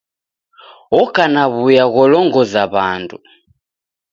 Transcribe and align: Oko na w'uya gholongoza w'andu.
Oko 1.01 1.21
na 1.33 1.43
w'uya 1.53 1.85
gholongoza 1.93 2.61
w'andu. 2.73 3.17